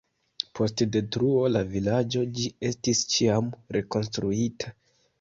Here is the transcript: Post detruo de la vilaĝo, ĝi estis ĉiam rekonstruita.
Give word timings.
Post 0.59 0.81
detruo 0.95 1.43
de 1.49 1.53
la 1.53 1.63
vilaĝo, 1.75 2.25
ĝi 2.39 2.51
estis 2.73 3.05
ĉiam 3.15 3.55
rekonstruita. 3.81 4.79